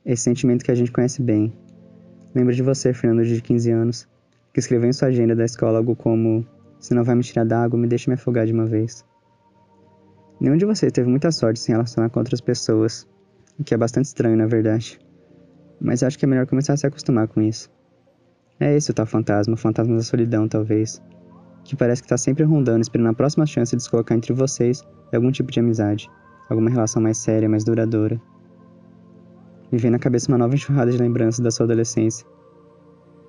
Esse 0.05 0.23
sentimento 0.23 0.63
que 0.63 0.71
a 0.71 0.75
gente 0.75 0.91
conhece 0.91 1.23
bem. 1.23 1.51
Lembro 2.35 2.53
de 2.53 2.61
você, 2.61 2.93
Fernando, 2.93 3.25
de 3.25 3.41
15 3.41 3.71
anos, 3.71 4.07
que 4.53 4.59
escreveu 4.59 4.87
em 4.87 4.93
sua 4.93 5.07
agenda 5.07 5.35
da 5.35 5.43
escola 5.43 5.79
algo 5.79 5.95
como: 5.95 6.45
Se 6.79 6.93
não 6.93 7.03
vai 7.03 7.15
me 7.15 7.23
tirar 7.23 7.45
d'água, 7.45 7.79
me 7.79 7.87
deixe 7.87 8.09
me 8.09 8.13
afogar 8.13 8.45
de 8.45 8.53
uma 8.53 8.67
vez. 8.67 9.03
Nenhum 10.39 10.55
de 10.55 10.65
vocês 10.65 10.91
teve 10.91 11.09
muita 11.09 11.31
sorte 11.31 11.59
em 11.59 11.63
se 11.63 11.71
relacionar 11.71 12.09
com 12.09 12.19
outras 12.19 12.39
pessoas, 12.39 13.07
o 13.59 13.63
que 13.63 13.73
é 13.73 13.77
bastante 13.77 14.05
estranho, 14.05 14.37
na 14.37 14.45
verdade. 14.45 14.99
Mas 15.79 16.03
acho 16.03 16.17
que 16.17 16.25
é 16.25 16.27
melhor 16.27 16.45
começar 16.45 16.73
a 16.73 16.77
se 16.77 16.85
acostumar 16.85 17.27
com 17.27 17.41
isso. 17.41 17.71
É 18.59 18.75
esse 18.75 18.91
o 18.91 18.93
tal 18.93 19.07
fantasma, 19.07 19.55
o 19.55 19.57
fantasma 19.57 19.95
da 19.95 20.03
solidão, 20.03 20.47
talvez 20.47 21.01
que 21.63 21.75
parece 21.75 22.01
que 22.01 22.05
está 22.07 22.17
sempre 22.17 22.43
rondando, 22.43 22.81
esperando 22.81 23.09
a 23.09 23.13
próxima 23.13 23.45
chance 23.45 23.75
de 23.75 23.83
se 23.83 23.89
colocar 23.89 24.15
entre 24.15 24.33
vocês 24.33 24.83
e 25.11 25.15
algum 25.15 25.31
tipo 25.31 25.51
de 25.51 25.59
amizade, 25.59 26.09
alguma 26.49 26.69
relação 26.69 27.01
mais 27.01 27.17
séria, 27.17 27.47
mais 27.47 27.63
duradoura. 27.63 28.21
Me 29.71 29.77
vem 29.77 29.91
na 29.91 29.99
cabeça 29.99 30.29
uma 30.29 30.37
nova 30.37 30.53
enxurrada 30.53 30.91
de 30.91 30.97
lembranças 30.97 31.39
da 31.39 31.51
sua 31.51 31.65
adolescência. 31.65 32.25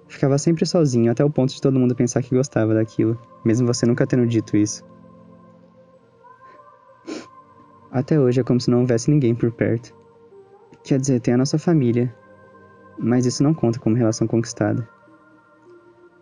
Ficava 0.09 0.37
sempre 0.39 0.67
sozinho, 0.67 1.11
até 1.11 1.25
o 1.25 1.31
ponto 1.31 1.55
de 1.55 1.61
todo 1.61 1.79
mundo 1.79 1.95
pensar 1.95 2.23
que 2.23 2.35
gostava 2.35 2.75
daquilo, 2.75 3.19
mesmo 3.45 3.67
você 3.67 3.87
nunca 3.87 4.07
tendo 4.07 4.27
dito 4.27 4.57
isso. 4.57 4.85
Até 7.91 8.19
hoje 8.19 8.41
é 8.41 8.45
como 8.45 8.61
se 8.61 8.71
não 8.71 8.81
houvesse 8.81 9.11
ninguém 9.11 9.35
por 9.35 9.53
perto. 9.53 9.95
Quer 10.83 10.99
dizer, 10.99 11.21
tem 11.21 11.35
a 11.35 11.37
nossa 11.37 11.59
família, 11.59 12.13
mas 12.99 13.27
isso 13.27 13.43
não 13.43 13.55
conta 13.55 13.79
como 13.79 13.97
relação 13.97 14.27
conquistada. 14.27 14.89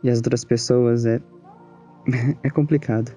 E 0.02 0.10
as 0.10 0.18
outras 0.18 0.44
pessoas 0.44 1.06
é 1.06 1.20
é 2.42 2.50
complicado. 2.50 3.14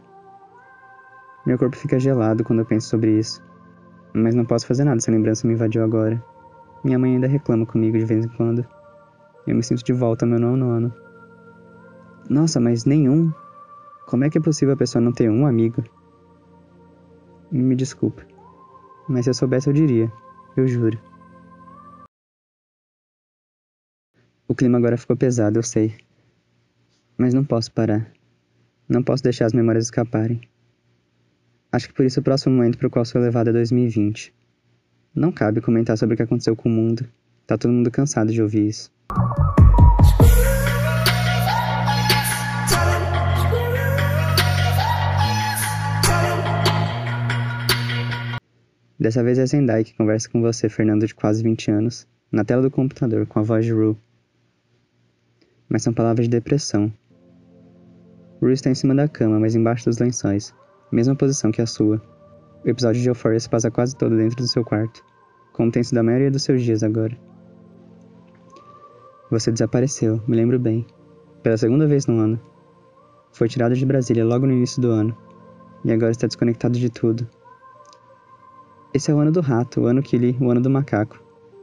Meu 1.45 1.57
corpo 1.57 1.75
fica 1.75 1.99
gelado 1.99 2.43
quando 2.43 2.59
eu 2.59 2.65
penso 2.65 2.87
sobre 2.87 3.19
isso. 3.19 3.43
Mas 4.13 4.35
não 4.35 4.45
posso 4.45 4.67
fazer 4.67 4.83
nada 4.83 4.99
se 4.99 5.09
a 5.09 5.13
lembrança 5.13 5.47
me 5.47 5.53
invadiu 5.53 5.83
agora. 5.83 6.23
Minha 6.83 6.99
mãe 6.99 7.15
ainda 7.15 7.27
reclama 7.27 7.65
comigo 7.65 7.97
de 7.97 8.05
vez 8.05 8.25
em 8.25 8.29
quando. 8.29 8.65
Eu 9.45 9.55
me 9.55 9.63
sinto 9.63 9.83
de 9.83 9.93
volta 9.93 10.25
ao 10.25 10.29
meu 10.29 10.39
nono 10.39 10.69
ano. 10.69 10.93
Nossa, 12.29 12.59
mas 12.59 12.85
nenhum? 12.85 13.31
Como 14.07 14.23
é 14.23 14.29
que 14.29 14.37
é 14.37 14.41
possível 14.41 14.73
a 14.73 14.77
pessoa 14.77 15.01
não 15.01 15.11
ter 15.11 15.29
um 15.29 15.45
amigo? 15.45 15.83
Me 17.51 17.75
desculpa. 17.75 18.25
Mas 19.07 19.25
se 19.25 19.29
eu 19.29 19.33
soubesse, 19.33 19.67
eu 19.67 19.73
diria. 19.73 20.11
Eu 20.55 20.67
juro. 20.67 20.97
O 24.47 24.55
clima 24.55 24.77
agora 24.77 24.97
ficou 24.97 25.17
pesado, 25.17 25.59
eu 25.59 25.63
sei. 25.63 25.95
Mas 27.17 27.33
não 27.33 27.43
posso 27.43 27.71
parar. 27.71 28.11
Não 28.87 29.03
posso 29.03 29.23
deixar 29.23 29.45
as 29.45 29.53
memórias 29.53 29.85
escaparem. 29.85 30.41
Acho 31.71 31.87
que 31.87 31.93
por 31.93 32.05
isso 32.05 32.19
o 32.19 32.23
próximo 32.23 32.55
momento 32.55 32.77
para 32.77 32.87
o 32.87 32.89
qual 32.89 33.05
sou 33.05 33.21
levado 33.21 33.49
é 33.49 33.53
2020. 33.53 34.33
Não 35.15 35.31
cabe 35.31 35.61
comentar 35.61 35.97
sobre 35.97 36.13
o 36.13 36.17
que 36.17 36.23
aconteceu 36.23 36.55
com 36.55 36.69
o 36.69 36.71
mundo. 36.71 37.07
Tá 37.47 37.57
todo 37.57 37.71
mundo 37.71 37.89
cansado 37.91 38.31
de 38.31 38.41
ouvir 38.41 38.67
isso. 38.67 38.91
Dessa 48.99 49.21
vez 49.21 49.37
é 49.37 49.45
Zendai 49.45 49.83
que 49.83 49.93
conversa 49.93 50.29
com 50.29 50.39
você, 50.41 50.69
Fernando, 50.69 51.05
de 51.05 51.13
quase 51.13 51.43
20 51.43 51.71
anos, 51.71 52.07
na 52.31 52.45
tela 52.45 52.61
do 52.61 52.71
computador, 52.71 53.27
com 53.27 53.37
a 53.37 53.43
voz 53.43 53.65
de 53.65 53.73
Rue. 53.73 53.97
Mas 55.67 55.83
são 55.83 55.93
palavras 55.93 56.25
de 56.25 56.29
depressão. 56.29 56.89
Rue 58.43 58.51
está 58.51 58.69
em 58.69 58.75
cima 58.75 58.93
da 58.93 59.07
cama, 59.07 59.39
mas 59.39 59.55
embaixo 59.55 59.85
dos 59.85 59.99
lençóis, 59.99 60.53
mesma 60.91 61.15
posição 61.15 61.49
que 61.49 61.61
a 61.61 61.65
sua. 61.65 62.01
O 62.65 62.69
episódio 62.69 63.01
de 63.01 63.07
Euphoria 63.07 63.39
se 63.39 63.49
passa 63.49 63.71
quase 63.71 63.95
todo 63.95 64.17
dentro 64.17 64.35
do 64.35 64.47
seu 64.49 64.65
quarto, 64.65 65.01
como 65.53 65.71
tem 65.71 65.81
sido 65.81 65.99
a 65.99 66.03
maioria 66.03 66.29
dos 66.29 66.43
seus 66.43 66.61
dias 66.61 66.83
agora. 66.83 67.17
Você 69.31 69.49
desapareceu, 69.49 70.21
me 70.27 70.35
lembro 70.35 70.59
bem, 70.59 70.85
pela 71.41 71.55
segunda 71.55 71.87
vez 71.87 72.05
no 72.05 72.19
ano. 72.19 72.37
Foi 73.31 73.47
tirado 73.47 73.75
de 73.75 73.85
Brasília 73.85 74.25
logo 74.25 74.45
no 74.45 74.51
início 74.51 74.81
do 74.81 74.91
ano, 74.91 75.17
e 75.85 75.93
agora 75.93 76.11
está 76.11 76.27
desconectado 76.27 76.77
de 76.77 76.89
tudo. 76.89 77.25
Esse 78.93 79.09
é 79.09 79.13
o 79.13 79.19
ano 79.19 79.31
do 79.31 79.39
rato, 79.39 79.79
o 79.79 79.85
ano 79.85 80.03
que 80.03 80.17
li, 80.17 80.37
o 80.41 80.51
ano 80.51 80.59
do 80.59 80.69
macaco. 80.69 81.17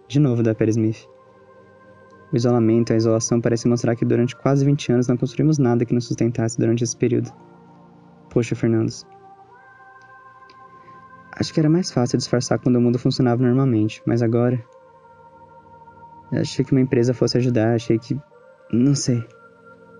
De 0.08 0.18
novo, 0.18 0.42
da 0.42 0.54
Perry 0.54 0.70
Smith. 0.70 1.06
O 2.32 2.36
isolamento 2.36 2.92
a 2.92 2.96
isolação 2.96 3.40
parecem 3.40 3.68
mostrar 3.68 3.96
que 3.96 4.04
durante 4.04 4.36
quase 4.36 4.64
20 4.64 4.92
anos 4.92 5.08
não 5.08 5.16
construímos 5.16 5.58
nada 5.58 5.84
que 5.84 5.94
nos 5.94 6.06
sustentasse 6.06 6.58
durante 6.58 6.84
esse 6.84 6.96
período. 6.96 7.32
Poxa, 8.30 8.54
Fernandes. 8.54 9.04
Acho 11.32 11.52
que 11.52 11.58
era 11.58 11.68
mais 11.68 11.90
fácil 11.90 12.18
disfarçar 12.18 12.58
quando 12.58 12.76
o 12.76 12.80
mundo 12.80 12.98
funcionava 12.98 13.42
normalmente, 13.42 14.00
mas 14.06 14.22
agora. 14.22 14.62
Achei 16.32 16.64
que 16.64 16.72
uma 16.72 16.80
empresa 16.80 17.12
fosse 17.12 17.36
ajudar, 17.38 17.74
achei 17.74 17.98
que. 17.98 18.16
Não 18.72 18.94
sei. 18.94 19.24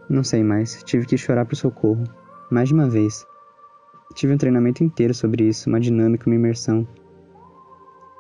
Não 0.09 0.23
sei 0.23 0.45
mais. 0.45 0.83
Tive 0.85 1.07
que 1.07 1.19
chorar 1.19 1.45
por 1.45 1.57
socorro. 1.57 2.05
Mais 2.51 2.69
de 2.69 2.75
uma 2.75 2.89
vez. 2.89 3.27
Tive 4.15 4.35
um 4.35 4.39
treinamento 4.39 4.85
inteiro 4.85 5.15
sobre 5.15 5.45
isso, 5.45 5.69
uma 5.69 5.81
dinâmica, 5.81 6.29
uma 6.29 6.37
imersão. 6.37 6.87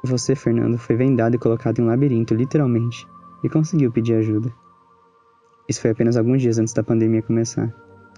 Você, 0.02 0.34
Fernando, 0.34 0.78
foi 0.78 0.96
vendado 0.96 1.34
e 1.34 1.38
colocado 1.38 1.78
em 1.78 1.82
um 1.82 1.86
labirinto, 1.88 2.34
literalmente, 2.34 3.06
e 3.42 3.48
conseguiu 3.48 3.90
pedir 3.90 4.14
ajuda. 4.14 4.52
Isso 5.68 5.80
foi 5.80 5.90
apenas 5.90 6.16
alguns 6.16 6.42
dias 6.42 6.58
antes 6.58 6.74
da 6.74 6.82
pandemia 6.82 7.22
começar. 7.22 7.72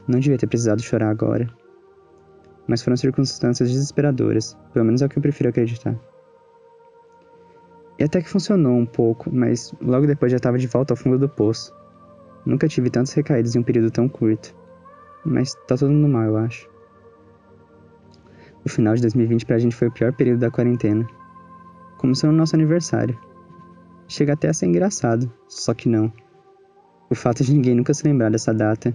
Não 0.08 0.18
devia 0.18 0.38
ter 0.38 0.46
precisado 0.46 0.82
chorar 0.82 1.10
agora. 1.10 1.48
Mas 2.66 2.82
foram 2.82 2.96
circunstâncias 2.96 3.70
desesperadoras, 3.70 4.56
pelo 4.72 4.84
menos 4.84 5.02
é 5.02 5.06
o 5.06 5.08
que 5.08 5.18
eu 5.18 5.22
prefiro 5.22 5.50
acreditar. 5.50 5.98
E 7.98 8.04
até 8.04 8.20
que 8.20 8.28
funcionou 8.28 8.76
um 8.76 8.86
pouco, 8.86 9.30
mas 9.32 9.74
logo 9.80 10.06
depois 10.06 10.32
já 10.32 10.36
estava 10.36 10.58
de 10.58 10.66
volta 10.66 10.92
ao 10.92 10.96
fundo 10.96 11.18
do 11.18 11.28
poço. 11.28 11.74
Nunca 12.44 12.66
tive 12.66 12.90
tantas 12.90 13.12
recaídas 13.12 13.54
em 13.54 13.60
um 13.60 13.62
período 13.62 13.90
tão 13.90 14.08
curto. 14.08 14.54
Mas 15.24 15.54
tá 15.68 15.76
todo 15.76 15.92
mundo 15.92 16.08
mal, 16.08 16.24
eu 16.24 16.36
acho. 16.36 16.68
O 18.64 18.68
final 18.68 18.94
de 18.94 19.02
2020 19.02 19.46
pra 19.46 19.58
gente 19.58 19.76
foi 19.76 19.88
o 19.88 19.92
pior 19.92 20.12
período 20.12 20.40
da 20.40 20.50
quarentena. 20.50 21.06
Começou 21.98 22.30
no 22.30 22.38
nosso 22.38 22.56
aniversário. 22.56 23.16
Chega 24.12 24.34
até 24.34 24.50
a 24.50 24.52
ser 24.52 24.66
engraçado, 24.66 25.32
só 25.48 25.72
que 25.72 25.88
não. 25.88 26.12
O 27.08 27.14
fato 27.14 27.42
de 27.42 27.50
ninguém 27.50 27.74
nunca 27.74 27.94
se 27.94 28.06
lembrar 28.06 28.30
dessa 28.30 28.52
data. 28.52 28.94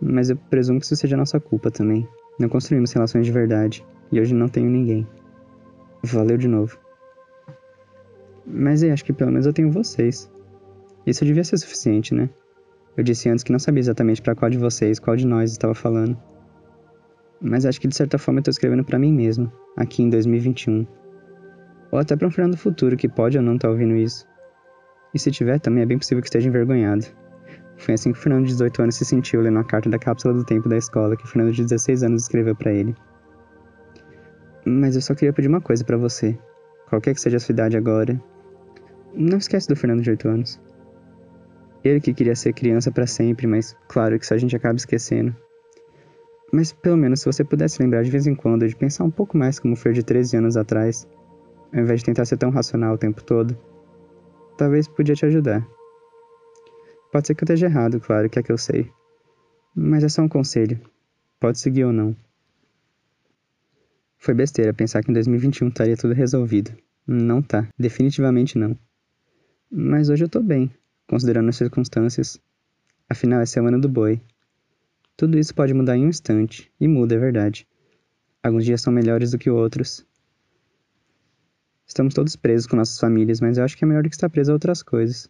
Mas 0.00 0.30
eu 0.30 0.36
presumo 0.36 0.80
que 0.80 0.84
isso 0.84 0.96
seja 0.96 1.16
nossa 1.16 1.38
culpa 1.38 1.70
também. 1.70 2.08
Não 2.40 2.48
construímos 2.48 2.90
relações 2.90 3.24
de 3.24 3.30
verdade, 3.30 3.86
e 4.10 4.20
hoje 4.20 4.34
não 4.34 4.48
tenho 4.48 4.68
ninguém. 4.68 5.06
Valeu 6.02 6.36
de 6.36 6.48
novo. 6.48 6.76
Mas 8.44 8.82
eu 8.82 8.92
acho 8.92 9.04
que 9.04 9.12
pelo 9.12 9.30
menos 9.30 9.46
eu 9.46 9.52
tenho 9.52 9.70
vocês. 9.70 10.28
Isso 11.06 11.24
devia 11.24 11.44
ser 11.44 11.58
suficiente, 11.58 12.12
né? 12.12 12.28
Eu 12.96 13.04
disse 13.04 13.28
antes 13.28 13.44
que 13.44 13.52
não 13.52 13.60
sabia 13.60 13.78
exatamente 13.78 14.20
para 14.20 14.34
qual 14.34 14.50
de 14.50 14.58
vocês, 14.58 14.98
qual 14.98 15.14
de 15.14 15.24
nós 15.24 15.52
estava 15.52 15.72
falando. 15.72 16.20
Mas 17.40 17.64
acho 17.64 17.80
que 17.80 17.86
de 17.86 17.94
certa 17.94 18.18
forma 18.18 18.40
eu 18.40 18.44
tô 18.44 18.50
escrevendo 18.50 18.82
para 18.82 18.98
mim 18.98 19.12
mesmo, 19.12 19.52
aqui 19.76 20.02
em 20.02 20.10
2021 20.10 20.84
ou 21.92 21.98
até 21.98 22.16
para 22.16 22.26
um 22.26 22.30
Fernando 22.30 22.56
futuro 22.56 22.96
que 22.96 23.08
pode 23.08 23.36
ou 23.36 23.44
não 23.44 23.54
estar 23.54 23.68
tá 23.68 23.72
ouvindo 23.72 23.94
isso. 23.94 24.26
E 25.14 25.18
se 25.18 25.30
tiver, 25.30 25.58
também 25.60 25.82
é 25.82 25.86
bem 25.86 25.98
possível 25.98 26.22
que 26.22 26.28
esteja 26.28 26.48
envergonhado. 26.48 27.06
Foi 27.76 27.94
assim 27.94 28.12
que 28.12 28.18
o 28.18 28.22
Fernando 28.22 28.44
de 28.44 28.52
18 28.52 28.82
anos 28.82 28.94
se 28.94 29.04
sentiu 29.04 29.40
lendo 29.40 29.58
a 29.58 29.64
carta 29.64 29.90
da 29.90 29.98
cápsula 29.98 30.34
do 30.34 30.44
tempo 30.44 30.68
da 30.68 30.76
escola 30.76 31.16
que 31.16 31.24
o 31.24 31.26
Fernando 31.26 31.52
de 31.52 31.62
16 31.62 32.02
anos 32.02 32.22
escreveu 32.22 32.54
para 32.54 32.72
ele. 32.72 32.94
Mas 34.64 34.94
eu 34.94 35.02
só 35.02 35.14
queria 35.14 35.32
pedir 35.32 35.48
uma 35.48 35.60
coisa 35.60 35.84
para 35.84 35.96
você. 35.96 36.38
Qualquer 36.88 37.14
que 37.14 37.20
seja 37.20 37.38
a 37.38 37.40
sua 37.40 37.52
idade 37.52 37.76
agora, 37.76 38.22
não 39.14 39.38
esquece 39.38 39.68
do 39.68 39.76
Fernando 39.76 40.02
de 40.02 40.10
8 40.10 40.28
anos. 40.28 40.60
Ele 41.82 42.00
que 42.00 42.14
queria 42.14 42.36
ser 42.36 42.52
criança 42.52 42.92
para 42.92 43.06
sempre, 43.06 43.46
mas 43.46 43.76
claro 43.88 44.16
que 44.18 44.24
isso 44.24 44.34
a 44.34 44.38
gente 44.38 44.54
acaba 44.54 44.76
esquecendo. 44.76 45.34
Mas 46.52 46.72
pelo 46.72 46.96
menos 46.96 47.20
se 47.20 47.26
você 47.26 47.42
pudesse 47.42 47.82
lembrar 47.82 48.04
de 48.04 48.10
vez 48.10 48.26
em 48.26 48.34
quando 48.34 48.68
de 48.68 48.76
pensar 48.76 49.04
um 49.04 49.10
pouco 49.10 49.36
mais 49.36 49.58
como 49.58 49.74
foi 49.74 49.92
de 49.92 50.02
13 50.02 50.36
anos 50.36 50.56
atrás, 50.56 51.08
ao 51.74 51.80
invés 51.80 52.00
de 52.00 52.06
tentar 52.06 52.26
ser 52.26 52.36
tão 52.36 52.50
racional 52.50 52.94
o 52.94 52.98
tempo 52.98 53.24
todo, 53.24 53.58
talvez 54.62 54.86
podia 54.86 55.16
te 55.16 55.26
ajudar. 55.26 55.66
Pode 57.10 57.26
ser 57.26 57.34
que 57.34 57.42
eu 57.42 57.46
esteja 57.46 57.66
errado, 57.66 57.98
claro, 57.98 58.30
que 58.30 58.38
é 58.38 58.42
que 58.44 58.52
eu 58.52 58.56
sei. 58.56 58.88
Mas 59.74 60.04
é 60.04 60.08
só 60.08 60.22
um 60.22 60.28
conselho. 60.28 60.80
Pode 61.40 61.58
seguir 61.58 61.84
ou 61.84 61.92
não. 61.92 62.16
Foi 64.18 64.34
besteira 64.34 64.72
pensar 64.72 65.02
que 65.02 65.10
em 65.10 65.14
2021 65.14 65.66
estaria 65.66 65.96
tudo 65.96 66.14
resolvido. 66.14 66.70
Não 67.04 67.42
tá, 67.42 67.68
definitivamente 67.76 68.56
não. 68.56 68.78
Mas 69.68 70.08
hoje 70.08 70.22
eu 70.24 70.28
tô 70.28 70.40
bem, 70.40 70.70
considerando 71.08 71.48
as 71.48 71.56
circunstâncias. 71.56 72.40
Afinal, 73.08 73.40
é 73.40 73.46
semana 73.46 73.80
do 73.80 73.88
boi. 73.88 74.20
Tudo 75.16 75.40
isso 75.40 75.52
pode 75.52 75.74
mudar 75.74 75.96
em 75.96 76.06
um 76.06 76.08
instante, 76.08 76.70
e 76.80 76.86
muda, 76.86 77.16
é 77.16 77.18
verdade. 77.18 77.66
Alguns 78.40 78.64
dias 78.64 78.80
são 78.80 78.92
melhores 78.92 79.32
do 79.32 79.38
que 79.38 79.50
outros, 79.50 80.06
Estamos 81.86 82.14
todos 82.14 82.36
presos 82.36 82.66
com 82.66 82.76
nossas 82.76 82.98
famílias, 82.98 83.40
mas 83.40 83.58
eu 83.58 83.64
acho 83.64 83.76
que 83.76 83.84
é 83.84 83.86
melhor 83.86 84.02
do 84.02 84.08
que 84.08 84.14
estar 84.14 84.30
preso 84.30 84.50
a 84.50 84.54
outras 84.54 84.82
coisas. 84.82 85.28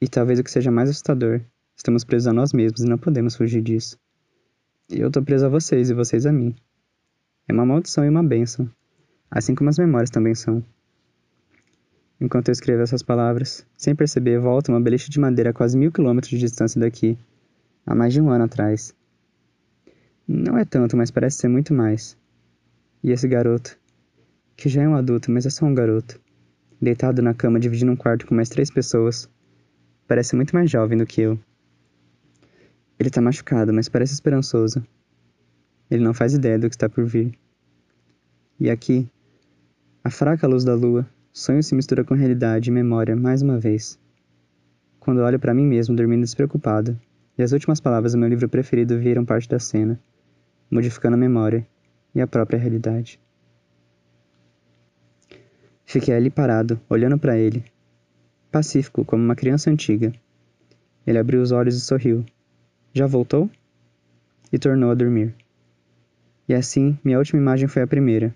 E 0.00 0.08
talvez 0.08 0.38
o 0.38 0.44
que 0.44 0.50
seja 0.50 0.70
mais 0.70 0.88
assustador, 0.88 1.40
estamos 1.76 2.04
presos 2.04 2.26
a 2.26 2.32
nós 2.32 2.52
mesmos 2.52 2.82
e 2.82 2.86
não 2.86 2.98
podemos 2.98 3.36
fugir 3.36 3.62
disso. 3.62 3.98
E 4.88 5.00
eu 5.00 5.10
tô 5.10 5.22
preso 5.22 5.46
a 5.46 5.48
vocês 5.48 5.90
e 5.90 5.94
vocês 5.94 6.26
a 6.26 6.32
mim. 6.32 6.54
É 7.48 7.52
uma 7.52 7.66
maldição 7.66 8.04
e 8.04 8.08
uma 8.08 8.22
bênção, 8.22 8.70
assim 9.30 9.54
como 9.54 9.70
as 9.70 9.78
memórias 9.78 10.10
também 10.10 10.34
são. 10.34 10.64
Enquanto 12.20 12.48
eu 12.48 12.52
escrevo 12.52 12.82
essas 12.82 13.02
palavras, 13.02 13.66
sem 13.76 13.94
perceber, 13.94 14.38
volta 14.38 14.70
uma 14.70 14.80
beliche 14.80 15.10
de 15.10 15.18
madeira 15.18 15.50
a 15.50 15.54
quase 15.54 15.76
mil 15.76 15.90
quilômetros 15.90 16.30
de 16.30 16.38
distância 16.38 16.78
daqui, 16.78 17.18
há 17.86 17.94
mais 17.94 18.12
de 18.12 18.20
um 18.20 18.28
ano 18.28 18.44
atrás. 18.44 18.94
Não 20.28 20.58
é 20.58 20.64
tanto, 20.64 20.96
mas 20.96 21.10
parece 21.10 21.38
ser 21.38 21.48
muito 21.48 21.72
mais. 21.72 22.16
E 23.02 23.10
esse 23.10 23.26
garoto, 23.26 23.78
que 24.60 24.68
já 24.68 24.82
é 24.82 24.88
um 24.88 24.94
adulto, 24.94 25.30
mas 25.30 25.46
é 25.46 25.50
só 25.50 25.64
um 25.64 25.74
garoto. 25.74 26.20
Deitado 26.78 27.22
na 27.22 27.32
cama, 27.32 27.58
dividindo 27.58 27.92
um 27.92 27.96
quarto 27.96 28.26
com 28.26 28.34
mais 28.34 28.50
três 28.50 28.70
pessoas. 28.70 29.26
Parece 30.06 30.36
muito 30.36 30.54
mais 30.54 30.70
jovem 30.70 30.98
do 30.98 31.06
que 31.06 31.22
eu. 31.22 31.38
Ele 32.98 33.08
tá 33.08 33.22
machucado, 33.22 33.72
mas 33.72 33.88
parece 33.88 34.12
esperançoso. 34.12 34.86
Ele 35.90 36.04
não 36.04 36.12
faz 36.12 36.34
ideia 36.34 36.58
do 36.58 36.68
que 36.68 36.74
está 36.74 36.90
por 36.90 37.06
vir. 37.06 37.32
E 38.60 38.68
aqui, 38.68 39.08
a 40.04 40.10
fraca 40.10 40.46
luz 40.46 40.62
da 40.62 40.74
lua, 40.74 41.08
sonho 41.32 41.62
se 41.62 41.74
mistura 41.74 42.04
com 42.04 42.12
realidade 42.12 42.68
e 42.68 42.72
memória 42.72 43.16
mais 43.16 43.40
uma 43.40 43.58
vez. 43.58 43.98
Quando 44.98 45.22
olho 45.22 45.38
para 45.38 45.54
mim 45.54 45.64
mesmo 45.64 45.96
dormindo 45.96 46.20
despreocupado, 46.20 47.00
e 47.38 47.42
as 47.42 47.52
últimas 47.52 47.80
palavras 47.80 48.12
do 48.12 48.18
meu 48.18 48.28
livro 48.28 48.46
preferido 48.46 48.98
viram 48.98 49.24
parte 49.24 49.48
da 49.48 49.58
cena, 49.58 49.98
modificando 50.70 51.14
a 51.14 51.18
memória 51.18 51.66
e 52.14 52.20
a 52.20 52.26
própria 52.26 52.58
realidade. 52.58 53.18
Fiquei 55.90 56.14
ali 56.14 56.30
parado, 56.30 56.80
olhando 56.88 57.18
para 57.18 57.36
ele, 57.36 57.64
pacífico 58.48 59.04
como 59.04 59.24
uma 59.24 59.34
criança 59.34 59.72
antiga. 59.72 60.12
Ele 61.04 61.18
abriu 61.18 61.42
os 61.42 61.50
olhos 61.50 61.74
e 61.76 61.80
sorriu. 61.80 62.24
Já 62.94 63.08
voltou? 63.08 63.50
E 64.52 64.56
tornou 64.56 64.92
a 64.92 64.94
dormir. 64.94 65.34
E 66.48 66.54
assim, 66.54 66.96
minha 67.02 67.18
última 67.18 67.40
imagem 67.40 67.66
foi 67.66 67.82
a 67.82 67.88
primeira, 67.88 68.32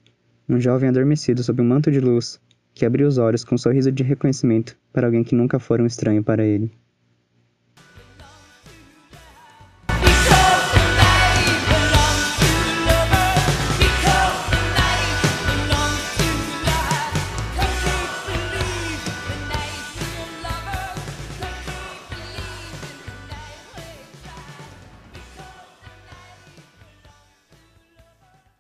Um 0.49 0.59
jovem 0.59 0.89
adormecido 0.89 1.45
sob 1.45 1.63
um 1.63 1.65
manto 1.65 1.93
de 1.93 2.01
luz, 2.01 2.41
que 2.75 2.85
abriu 2.85 3.07
os 3.07 3.19
olhos 3.19 3.45
com 3.45 3.55
um 3.55 3.59
sorriso 3.59 3.93
de 3.93 4.03
reconhecimento 4.03 4.77
para 4.93 5.07
alguém 5.07 5.23
que 5.23 5.37
nunca 5.37 5.61
fora 5.61 5.81
um 5.81 5.87
estranho 5.87 6.25
para 6.25 6.45
ele. 6.45 6.73